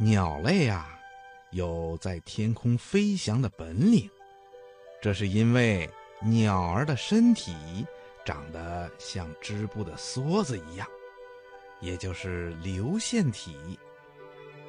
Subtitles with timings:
[0.00, 0.96] 鸟类啊，
[1.50, 4.08] 有在天空飞翔的本领，
[5.02, 5.90] 这是因为
[6.22, 7.84] 鸟儿的身体
[8.24, 10.86] 长得像织布的梭子一样，
[11.80, 13.76] 也就是流线体。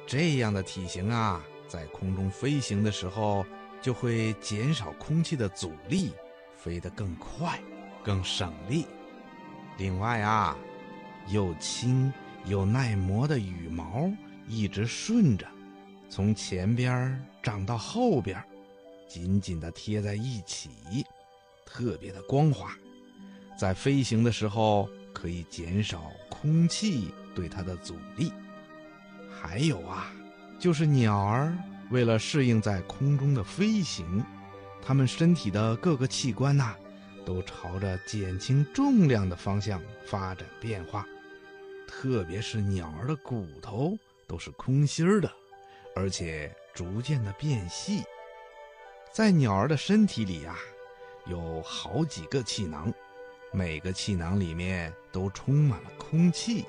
[0.04, 3.46] 这样的体型啊，在空中飞行的时候，
[3.80, 6.12] 就会减少空气的阻力，
[6.56, 7.56] 飞得更快，
[8.02, 8.84] 更省力。
[9.78, 10.58] 另外啊，
[11.28, 12.12] 又轻。
[12.46, 14.10] 又耐磨的羽毛
[14.50, 15.46] 一直顺着，
[16.08, 18.42] 从前边长到后边，
[19.08, 20.70] 紧紧地贴在一起，
[21.64, 22.72] 特别的光滑。
[23.56, 28.32] 在飞行的时候可以减少空气对它的阻力。
[29.30, 30.10] 还有啊，
[30.58, 31.56] 就是鸟儿
[31.90, 34.24] 为了适应在空中的飞行，
[34.82, 36.74] 它们身体的各个器官呐，
[37.24, 41.06] 都朝着减轻重量的方向发展变化。
[41.86, 43.96] 特别是鸟儿的骨头
[44.30, 45.28] 都是空心儿的，
[45.96, 48.04] 而且逐渐的变细。
[49.10, 50.56] 在鸟儿的身体里呀，
[51.26, 52.94] 有好几个气囊，
[53.52, 56.64] 每个气囊里面都充满了空气。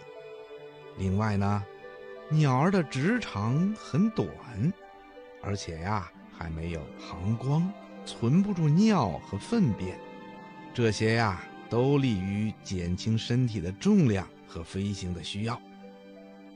[0.98, 1.64] 另外呢，
[2.30, 4.28] 鸟儿的直肠很短，
[5.44, 7.72] 而且呀还没有膀胱，
[8.08, 10.00] 存不住尿和粪便。
[10.74, 14.28] 这些呀都利于减轻身体的重量。
[14.54, 15.58] 和飞行的需要，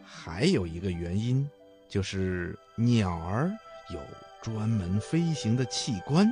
[0.05, 1.49] 还有一个原因，
[1.89, 3.51] 就是鸟儿
[3.93, 3.99] 有
[4.41, 6.27] 专门飞行的器官，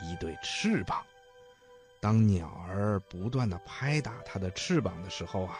[0.00, 1.02] 一对翅膀。
[2.00, 5.58] 当鸟儿不断的拍打它的翅膀的时候啊，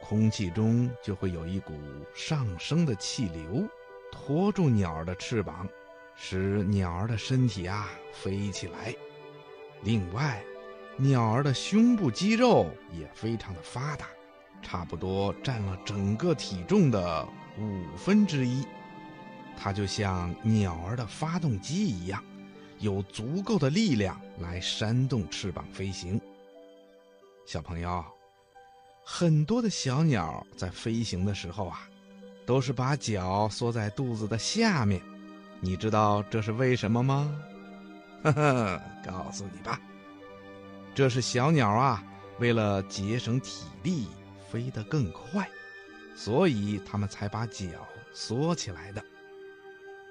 [0.00, 1.72] 空气中就会有一股
[2.14, 3.68] 上升的气流，
[4.10, 5.68] 托住鸟儿的翅膀，
[6.16, 8.94] 使鸟儿的身体啊飞起来。
[9.82, 10.42] 另外，
[10.96, 14.08] 鸟儿的胸部肌肉也非常的发达。
[14.62, 17.26] 差不多占了整个体重的
[17.58, 18.64] 五分之一，
[19.56, 22.22] 它就像鸟儿的发动机一样，
[22.78, 26.20] 有足够的力量来扇动翅膀飞行。
[27.46, 28.04] 小朋友，
[29.04, 31.88] 很多的小鸟在飞行的时候啊，
[32.46, 35.02] 都是把脚缩在肚子的下面，
[35.60, 37.34] 你知道这是为什么吗？
[38.22, 39.80] 呵呵，告诉你吧，
[40.94, 42.04] 这是小鸟啊，
[42.38, 44.06] 为了节省体力。
[44.50, 45.48] 飞得更快，
[46.14, 47.66] 所以它们才把脚
[48.12, 49.02] 缩起来的。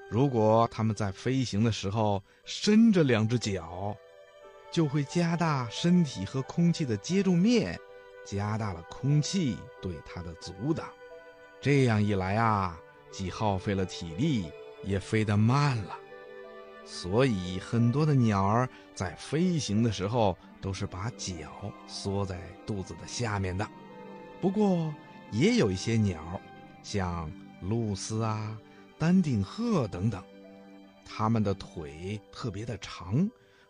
[0.10, 3.96] 如果它们在飞行的时候伸着两只脚，
[4.72, 7.80] 就会加大身体和空气的接触面，
[8.26, 10.88] 加大了空气对它的阻挡。
[11.62, 12.80] 这样一来啊，
[13.12, 14.52] 既耗费了体力，
[14.84, 15.98] 也飞得慢了。
[16.86, 23.68] 所以很多的鸟儿在飞行的时候都是把脚缩在肚子的下面的。
[24.42, 24.94] 不过，
[25.32, 26.40] 也有一些鸟，
[26.82, 27.30] 像
[27.62, 28.58] 鹭鸶啊、
[28.98, 30.24] 丹顶鹤等等，
[31.06, 33.30] 它们的腿特别的长，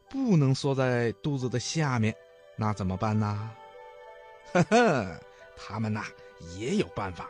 [0.09, 2.15] 不能缩在肚子的下面，
[2.55, 3.51] 那怎么办呢？
[4.53, 5.19] 呵呵，
[5.57, 6.05] 它们呐
[6.57, 7.27] 也有办法，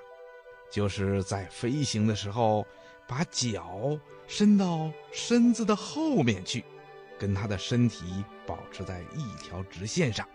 [0.69, 2.65] 就是在飞行的时候，
[3.07, 3.97] 把脚
[4.27, 6.63] 伸到身子的后面去，
[7.17, 10.27] 跟它的身体保持在一条直线上。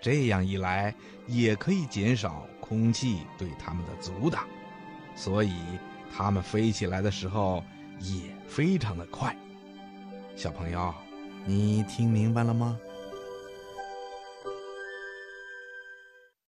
[0.00, 0.94] 这样一来，
[1.26, 4.44] 也可以减少空气对它们的阻挡，
[5.14, 5.52] 所以
[6.10, 7.62] 它们飞起来的时候
[7.98, 9.36] 也非常的快。
[10.34, 10.94] 小朋友，
[11.44, 12.78] 你听明白了吗？